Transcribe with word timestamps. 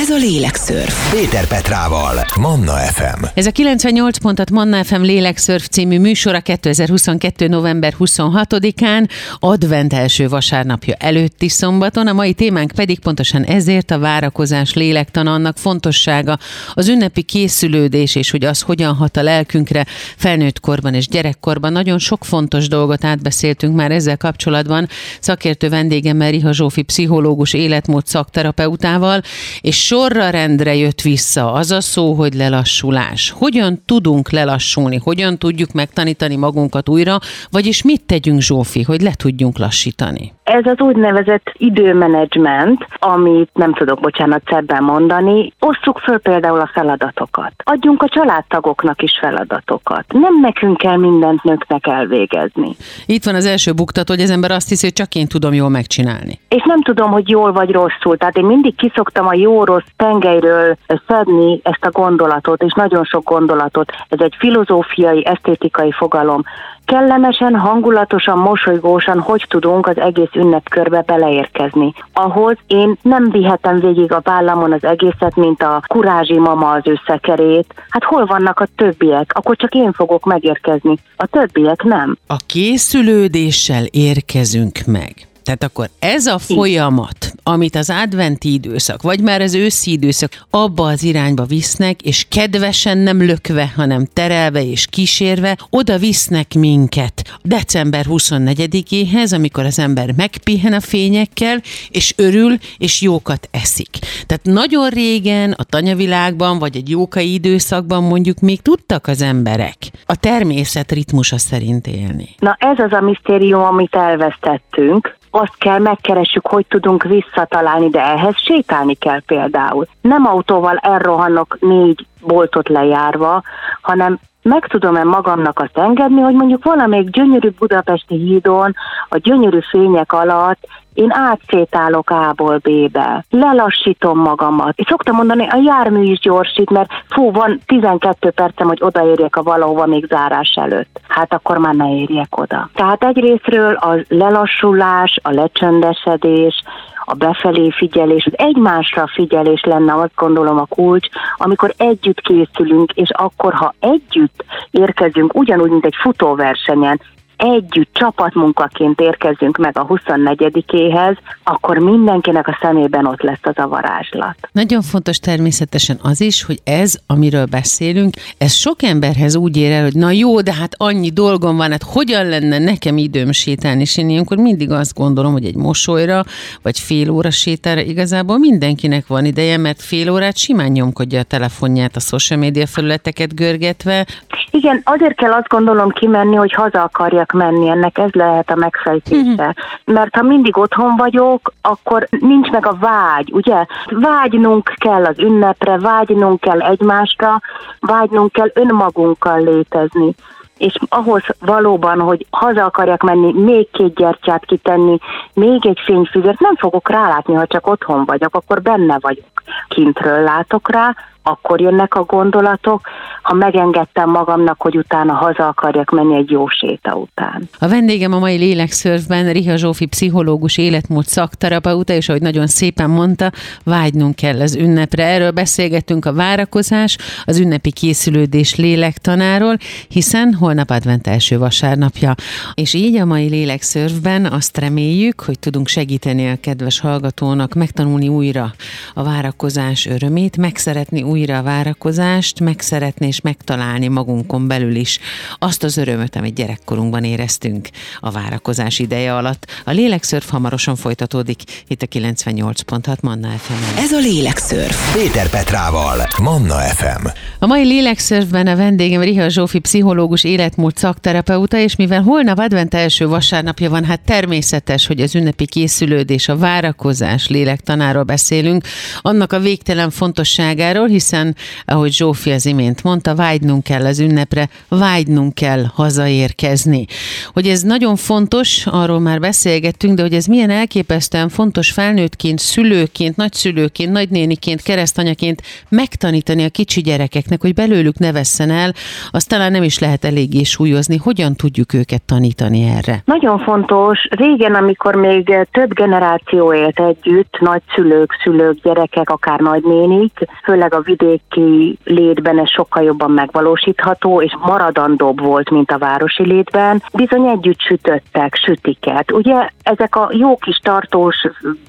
Ez 0.00 0.10
a 0.10 0.16
Lélekszörf. 0.16 1.10
Péter 1.10 1.46
Petrával, 1.46 2.24
Manna 2.40 2.72
FM. 2.72 3.24
Ez 3.34 3.46
a 3.46 3.50
98 3.50 4.18
pontat 4.18 4.50
Manna 4.50 4.84
FM 4.84 5.00
Lélekszörf 5.00 5.66
című 5.66 5.98
műsora 5.98 6.40
2022. 6.40 7.48
november 7.48 7.94
26-án, 7.98 9.08
advent 9.38 9.92
első 9.92 10.28
vasárnapja 10.28 10.94
előtti 10.94 11.48
szombaton, 11.48 12.06
a 12.06 12.12
mai 12.12 12.32
témánk 12.32 12.72
pedig 12.74 12.98
pontosan 12.98 13.44
ezért 13.44 13.90
a 13.90 13.98
várakozás 13.98 14.74
lélektan 14.74 15.26
annak 15.26 15.58
fontossága, 15.58 16.38
az 16.74 16.88
ünnepi 16.88 17.22
készülődés 17.22 18.14
és 18.14 18.30
hogy 18.30 18.44
az 18.44 18.60
hogyan 18.60 18.94
hat 18.94 19.16
a 19.16 19.22
lelkünkre 19.22 19.86
felnőtt 20.16 20.60
korban 20.60 20.94
és 20.94 21.08
gyerekkorban. 21.08 21.72
Nagyon 21.72 21.98
sok 21.98 22.24
fontos 22.24 22.68
dolgot 22.68 23.04
átbeszéltünk 23.04 23.74
már 23.76 23.90
ezzel 23.90 24.16
kapcsolatban 24.16 24.88
szakértő 25.20 25.68
vendégemmel 25.68 26.30
Riha 26.30 26.52
Zsófi 26.52 26.82
pszichológus 26.82 27.52
életmód 27.52 28.06
szakterapeutával, 28.06 29.22
és 29.60 29.89
sorra 29.90 30.30
rendre 30.30 30.74
jött 30.74 31.00
vissza 31.00 31.52
az 31.52 31.70
a 31.70 31.80
szó, 31.80 32.14
hogy 32.14 32.34
lelassulás. 32.34 33.30
Hogyan 33.30 33.82
tudunk 33.84 34.30
lelassulni? 34.30 34.96
Hogyan 34.96 35.38
tudjuk 35.38 35.72
megtanítani 35.72 36.36
magunkat 36.36 36.88
újra? 36.88 37.18
Vagyis 37.50 37.82
mit 37.82 38.02
tegyünk, 38.02 38.40
Zsófi, 38.40 38.82
hogy 38.82 39.00
le 39.00 39.14
tudjunk 39.14 39.58
lassítani? 39.58 40.32
Ez 40.52 40.66
az 40.66 40.80
úgynevezett 40.80 41.52
időmenedzsment, 41.52 42.86
amit 42.98 43.50
nem 43.54 43.72
tudok, 43.72 44.00
bocsánat, 44.00 44.42
szebben 44.50 44.82
mondani, 44.82 45.52
osszuk 45.60 45.98
föl 45.98 46.18
például 46.18 46.60
a 46.60 46.70
feladatokat. 46.72 47.52
Adjunk 47.56 48.02
a 48.02 48.08
családtagoknak 48.08 49.02
is 49.02 49.18
feladatokat. 49.20 50.04
Nem 50.08 50.40
nekünk 50.40 50.76
kell 50.76 50.96
mindent 50.96 51.42
nőknek 51.42 51.86
elvégezni. 51.86 52.76
Itt 53.06 53.24
van 53.24 53.34
az 53.34 53.46
első 53.46 53.72
buktató, 53.72 54.14
hogy 54.14 54.22
az 54.22 54.30
ember 54.30 54.50
azt 54.50 54.68
hiszi, 54.68 54.86
hogy 54.86 54.94
csak 54.94 55.14
én 55.14 55.26
tudom 55.26 55.52
jól 55.52 55.68
megcsinálni. 55.68 56.38
És 56.48 56.62
nem 56.64 56.82
tudom, 56.82 57.10
hogy 57.10 57.28
jól 57.28 57.52
vagy 57.52 57.70
rosszul. 57.70 58.16
Tehát 58.16 58.36
én 58.36 58.44
mindig 58.44 58.74
kiszoktam 58.76 59.26
a 59.26 59.34
jó-rossz 59.34 59.88
tengelyről 59.96 60.76
szedni 61.06 61.60
ezt 61.62 61.84
a 61.84 61.90
gondolatot, 61.90 62.62
és 62.62 62.72
nagyon 62.72 63.04
sok 63.04 63.24
gondolatot. 63.24 63.92
Ez 64.08 64.20
egy 64.20 64.34
filozófiai, 64.38 65.26
esztétikai 65.26 65.92
fogalom 65.92 66.42
kellemesen, 66.90 67.56
hangulatosan, 67.56 68.38
mosolygósan 68.38 69.20
hogy 69.20 69.44
tudunk 69.48 69.86
az 69.86 69.98
egész 69.98 70.34
ünnepkörbe 70.34 71.02
beleérkezni. 71.06 71.92
Ahhoz 72.12 72.56
én 72.66 72.98
nem 73.02 73.30
vihetem 73.30 73.80
végig 73.80 74.12
a 74.12 74.20
vállamon 74.24 74.72
az 74.72 74.84
egészet, 74.84 75.36
mint 75.36 75.62
a 75.62 75.82
kurázsi 75.86 76.38
mama 76.38 76.70
az 76.70 76.82
összekerét. 76.84 77.74
Hát 77.88 78.04
hol 78.04 78.26
vannak 78.26 78.60
a 78.60 78.68
többiek? 78.76 79.30
Akkor 79.34 79.56
csak 79.56 79.74
én 79.74 79.92
fogok 79.92 80.24
megérkezni. 80.24 80.98
A 81.16 81.26
többiek 81.26 81.82
nem. 81.82 82.16
A 82.26 82.36
készülődéssel 82.46 83.84
érkezünk 83.90 84.78
meg. 84.86 85.29
Tehát 85.42 85.62
akkor 85.62 85.88
ez 85.98 86.26
a 86.26 86.38
folyamat, 86.38 87.32
amit 87.42 87.76
az 87.76 87.90
adventi 87.90 88.52
időszak, 88.52 89.02
vagy 89.02 89.20
már 89.20 89.40
az 89.40 89.54
őszi 89.54 89.90
időszak 89.90 90.30
abba 90.50 90.86
az 90.86 91.02
irányba 91.02 91.44
visznek, 91.44 92.02
és 92.02 92.26
kedvesen 92.28 92.98
nem 92.98 93.22
lökve, 93.22 93.72
hanem 93.76 94.06
terelve 94.12 94.64
és 94.64 94.86
kísérve, 94.86 95.58
oda 95.70 95.98
visznek 95.98 96.54
minket 96.54 97.38
december 97.42 98.04
24-éhez, 98.08 99.34
amikor 99.34 99.64
az 99.64 99.78
ember 99.78 100.12
megpihen 100.16 100.72
a 100.72 100.80
fényekkel, 100.80 101.60
és 101.90 102.14
örül, 102.16 102.56
és 102.78 103.02
jókat 103.02 103.48
eszik. 103.50 103.90
Tehát 104.26 104.44
nagyon 104.44 104.88
régen 104.88 105.52
a 105.52 105.64
tanyavilágban, 105.64 106.58
vagy 106.58 106.76
egy 106.76 106.88
jókai 106.88 107.32
időszakban 107.32 108.02
mondjuk 108.02 108.40
még 108.40 108.62
tudtak 108.62 109.06
az 109.06 109.22
emberek 109.22 109.76
a 110.06 110.16
természet 110.16 110.92
ritmusa 110.92 111.38
szerint 111.38 111.86
élni. 111.86 112.28
Na 112.38 112.56
ez 112.58 112.78
az 112.78 112.92
a 112.92 113.00
misztérium, 113.00 113.62
amit 113.62 113.94
elvesztettünk, 113.94 115.18
azt 115.30 115.56
kell 115.58 115.78
megkeressük, 115.78 116.46
hogy 116.46 116.66
tudunk 116.66 117.02
visszatalálni, 117.02 117.88
de 117.88 118.04
ehhez 118.04 118.36
sétálni 118.36 118.94
kell 118.94 119.22
például. 119.26 119.86
Nem 120.00 120.26
autóval 120.26 120.76
elrohanok 120.76 121.56
négy 121.60 122.06
boltot 122.20 122.68
lejárva, 122.68 123.42
hanem 123.80 124.18
meg 124.42 124.66
tudom-e 124.66 125.04
magamnak 125.04 125.58
azt 125.58 125.78
engedni, 125.78 126.20
hogy 126.20 126.34
mondjuk 126.34 126.64
valamelyik 126.64 127.10
gyönyörű 127.10 127.50
budapesti 127.58 128.14
hídon, 128.14 128.74
a 129.08 129.16
gyönyörű 129.16 129.58
fények 129.70 130.12
alatt 130.12 130.66
én 131.00 131.12
átsétálok 131.12 132.10
A-ból 132.10 132.58
B-be, 132.58 133.24
lelassítom 133.30 134.18
magamat. 134.18 134.72
És 134.76 134.86
szoktam 134.88 135.16
mondani, 135.16 135.46
a 135.46 135.60
jármű 135.64 136.02
is 136.02 136.18
gyorsít, 136.18 136.70
mert 136.70 136.90
fú, 137.08 137.32
van 137.32 137.60
12 137.66 138.30
percem, 138.30 138.66
hogy 138.66 138.82
odaérjek 138.82 139.36
a 139.36 139.42
valahova 139.42 139.86
még 139.86 140.06
zárás 140.06 140.52
előtt. 140.54 141.00
Hát 141.08 141.32
akkor 141.32 141.58
már 141.58 141.74
ne 141.74 141.94
érjek 141.94 142.38
oda. 142.38 142.68
Tehát 142.74 143.04
egyrésztről 143.04 143.74
a 143.74 143.96
lelassulás, 144.08 145.18
a 145.22 145.30
lecsendesedés, 145.30 146.62
a 147.04 147.14
befelé 147.14 147.70
figyelés, 147.70 148.26
az 148.26 148.38
egymásra 148.38 149.06
figyelés 149.06 149.62
lenne 149.64 149.94
azt 149.94 150.14
gondolom 150.14 150.58
a 150.58 150.66
kulcs, 150.68 151.08
amikor 151.36 151.74
együtt 151.76 152.20
készülünk, 152.20 152.92
és 152.92 153.10
akkor, 153.12 153.54
ha 153.54 153.74
együtt 153.80 154.44
érkezünk, 154.70 155.34
ugyanúgy, 155.34 155.70
mint 155.70 155.84
egy 155.84 155.96
futóversenyen, 156.00 157.00
együtt 157.40 157.88
csapatmunkaként 157.92 159.00
érkezünk 159.00 159.56
meg 159.56 159.78
a 159.78 159.86
24-éhez, 159.86 161.16
akkor 161.44 161.78
mindenkinek 161.78 162.48
a 162.48 162.58
szemében 162.60 163.06
ott 163.06 163.22
lesz 163.22 163.40
az 163.42 163.58
a 163.58 163.68
varázslat. 163.68 164.36
Nagyon 164.52 164.82
fontos 164.82 165.18
természetesen 165.18 165.98
az 166.02 166.20
is, 166.20 166.44
hogy 166.44 166.60
ez, 166.64 166.94
amiről 167.06 167.46
beszélünk, 167.46 168.14
ez 168.38 168.52
sok 168.52 168.82
emberhez 168.82 169.36
úgy 169.36 169.56
ér 169.56 169.72
el, 169.72 169.82
hogy 169.82 169.94
na 169.94 170.10
jó, 170.10 170.40
de 170.40 170.54
hát 170.54 170.74
annyi 170.76 171.10
dolgom 171.10 171.56
van, 171.56 171.70
hát 171.70 171.82
hogyan 171.82 172.28
lenne 172.28 172.58
nekem 172.58 172.96
időm 172.96 173.32
sétálni, 173.32 173.80
és 173.80 173.96
én 173.96 174.08
ilyenkor 174.08 174.36
mindig 174.36 174.70
azt 174.70 174.94
gondolom, 174.94 175.32
hogy 175.32 175.44
egy 175.44 175.56
mosolyra, 175.56 176.22
vagy 176.62 176.78
fél 176.78 177.10
óra 177.10 177.30
sétára 177.30 177.80
igazából 177.80 178.38
mindenkinek 178.38 179.06
van 179.06 179.24
ideje, 179.24 179.56
mert 179.56 179.82
fél 179.82 180.10
órát 180.10 180.36
simán 180.36 180.70
nyomkodja 180.70 181.20
a 181.20 181.22
telefonját, 181.22 181.96
a 181.96 182.00
social 182.00 182.38
media 182.38 182.66
felületeket 182.66 183.34
görgetve. 183.34 184.06
Igen, 184.50 184.80
azért 184.84 185.16
kell 185.16 185.32
azt 185.32 185.48
gondolom 185.48 185.90
kimenni, 185.90 186.36
hogy 186.36 186.52
haza 186.52 186.82
akarjak 186.82 187.29
menni, 187.32 187.68
ennek 187.68 187.98
ez 187.98 188.10
lehet 188.12 188.50
a 188.50 188.54
megfejtése. 188.54 189.30
Uh-huh. 189.30 189.54
Mert 189.84 190.14
ha 190.14 190.22
mindig 190.22 190.56
otthon 190.56 190.96
vagyok, 190.96 191.52
akkor 191.62 192.06
nincs 192.10 192.50
meg 192.50 192.66
a 192.66 192.76
vágy, 192.80 193.32
ugye? 193.32 193.64
Vágynunk 193.86 194.72
kell 194.76 195.04
az 195.04 195.18
ünnepre, 195.18 195.78
vágynunk 195.78 196.40
kell 196.40 196.60
egymásra, 196.60 197.40
vágynunk 197.80 198.32
kell 198.32 198.50
önmagunkkal 198.54 199.40
létezni 199.40 200.14
és 200.60 200.74
ahhoz 200.88 201.22
valóban, 201.38 202.00
hogy 202.00 202.26
haza 202.30 202.64
akarjak 202.64 203.02
menni, 203.02 203.32
még 203.32 203.70
két 203.70 203.94
gyertyát 203.94 204.44
kitenni, 204.44 204.98
még 205.34 205.66
egy 205.66 205.80
fényfüzet, 205.84 206.38
nem 206.38 206.56
fogok 206.56 206.88
rálátni, 206.88 207.34
ha 207.34 207.46
csak 207.46 207.66
otthon 207.66 208.04
vagyok, 208.04 208.34
akkor 208.34 208.62
benne 208.62 208.98
vagyok. 209.00 209.42
Kintről 209.68 210.22
látok 210.22 210.70
rá, 210.70 210.96
akkor 211.22 211.60
jönnek 211.60 211.94
a 211.94 212.04
gondolatok, 212.04 212.80
ha 213.22 213.34
megengedtem 213.34 214.10
magamnak, 214.10 214.60
hogy 214.60 214.76
utána 214.76 215.12
haza 215.12 215.46
akarjak 215.46 215.90
menni 215.90 216.16
egy 216.16 216.30
jó 216.30 216.48
séta 216.48 216.94
után. 216.94 217.48
A 217.58 217.68
vendégem 217.68 218.12
a 218.12 218.18
mai 218.18 218.36
lélekszörfben 218.36 219.32
Riha 219.32 219.56
Zsófi 219.56 219.86
pszichológus 219.86 220.58
életmód 220.58 221.04
szakterapeuta, 221.04 221.92
és 221.92 222.08
ahogy 222.08 222.22
nagyon 222.22 222.46
szépen 222.46 222.90
mondta, 222.90 223.30
vágynunk 223.64 224.14
kell 224.14 224.40
az 224.40 224.54
ünnepre. 224.56 225.04
Erről 225.04 225.30
beszélgetünk 225.30 226.04
a 226.04 226.12
várakozás, 226.12 226.98
az 227.24 227.38
ünnepi 227.38 227.72
készülődés 227.72 228.56
lélektanáról, 228.56 229.56
hiszen 229.88 230.34
holnap 230.34 230.70
advent 230.70 231.06
első 231.06 231.38
vasárnapja. 231.38 232.14
És 232.54 232.74
így 232.74 232.96
a 232.96 233.04
mai 233.04 233.28
lélekszörfben 233.28 234.26
azt 234.26 234.58
reméljük, 234.58 235.20
hogy 235.20 235.38
tudunk 235.38 235.68
segíteni 235.68 236.30
a 236.30 236.36
kedves 236.40 236.80
hallgatónak 236.80 237.54
megtanulni 237.54 238.08
újra 238.08 238.52
a 238.94 239.02
várakozás 239.02 239.86
örömét, 239.86 240.36
megszeretni 240.36 241.02
újra 241.10 241.38
a 241.38 241.42
várakozást, 241.42 242.40
megszeretni 242.40 243.06
és 243.06 243.20
megtalálni 243.20 243.88
magunkon 243.88 244.48
belül 244.48 244.74
is 244.74 244.98
azt 245.38 245.62
az 245.62 245.76
örömöt, 245.76 246.16
amit 246.16 246.34
gyerekkorunkban 246.34 247.04
éreztünk 247.04 247.68
a 248.00 248.10
várakozás 248.10 248.78
ideje 248.78 249.14
alatt. 249.16 249.46
A 249.64 249.70
lélekszörf 249.70 250.30
hamarosan 250.30 250.76
folytatódik 250.76 251.42
itt 251.68 251.82
a 251.82 251.86
98.6 251.86 253.00
Manna 253.00 253.28
fm 253.28 253.78
Ez 253.78 253.92
a 253.92 253.98
lélekszörf. 253.98 254.94
Péter 254.94 255.30
Petrával, 255.30 256.08
Manna 256.22 256.54
FM. 256.54 257.06
A 257.38 257.46
mai 257.46 257.64
lélekszörfben 257.64 258.46
a 258.46 258.56
vendégem 258.56 259.00
Riha 259.00 259.28
Zsófi 259.28 259.58
pszichológus 259.58 260.24
életmód 260.24 260.76
szakterapeuta, 260.76 261.58
és 261.58 261.76
mivel 261.76 262.02
holnap 262.02 262.38
advent 262.38 262.74
első 262.74 263.06
vasárnapja 263.06 263.70
van, 263.70 263.84
hát 263.84 264.00
természetes, 264.00 264.86
hogy 264.86 265.00
az 265.00 265.14
ünnepi 265.14 265.46
készülődés, 265.46 266.28
a 266.28 266.36
várakozás 266.36 267.28
lélektanáról 267.28 268.02
beszélünk, 268.02 268.64
annak 269.00 269.32
a 269.32 269.38
végtelen 269.38 269.90
fontosságáról, 269.90 270.88
hiszen, 271.00 271.34
ahogy 271.64 271.92
Zsófi 271.92 272.30
az 272.30 272.46
imént 272.46 272.82
mondta, 272.82 273.14
vágynunk 273.14 273.62
kell 273.62 273.84
az 273.84 273.98
ünnepre, 274.00 274.48
vágynunk 274.68 275.34
kell 275.34 275.64
hazaérkezni. 275.74 276.84
Hogy 277.32 277.46
ez 277.46 277.62
nagyon 277.62 277.96
fontos, 277.96 278.66
arról 278.66 279.00
már 279.00 279.20
beszélgettünk, 279.20 279.96
de 279.96 280.02
hogy 280.02 280.14
ez 280.14 280.26
milyen 280.26 280.50
elképesztően 280.50 281.28
fontos 281.28 281.70
felnőttként, 281.70 282.38
szülőként, 282.38 283.16
nagyszülőként, 283.16 283.92
nagynéniként, 283.92 284.62
keresztanyaként 284.62 285.42
megtanítani 285.68 286.44
a 286.44 286.48
kicsi 286.48 286.80
gyerekeknek, 286.80 287.40
hogy 287.40 287.54
belőlük 287.54 287.98
ne 287.98 288.12
vesszen 288.12 288.50
el, 288.50 288.72
azt 289.10 289.28
talán 289.28 289.52
nem 289.52 289.62
is 289.62 289.78
lehet 289.78 290.04
eléggé 290.04 290.42
súlyozni. 290.42 290.96
Hogyan 290.96 291.34
tudjuk 291.34 291.74
őket 291.74 292.02
tanítani 292.02 292.62
erre? 292.76 293.02
Nagyon 293.04 293.38
fontos. 293.38 293.98
Régen, 294.10 294.54
amikor 294.54 294.94
még 294.94 295.48
több 295.52 295.74
generáció 295.74 296.54
élt 296.54 296.80
együtt, 296.80 297.38
nagyszülők, 297.40 298.10
szülők, 298.22 298.62
gyerekek, 298.62 299.10
akár 299.10 299.40
nagynénik, 299.40 300.12
főleg 300.44 300.74
a 300.74 300.80
vidéki 300.90 301.78
létben 301.84 302.38
ez 302.38 302.50
sokkal 302.50 302.82
jobban 302.82 303.10
megvalósítható, 303.10 304.22
és 304.22 304.36
maradandóbb 304.40 305.20
volt, 305.20 305.50
mint 305.50 305.70
a 305.70 305.78
városi 305.78 306.26
létben. 306.26 306.82
Bizony 306.92 307.26
együtt 307.26 307.60
sütöttek 307.60 308.34
sütiket. 308.34 309.12
Ugye 309.12 309.48
ezek 309.62 309.96
a 309.96 310.10
jó 310.12 310.36
kis 310.36 310.56
tartós, 310.56 311.16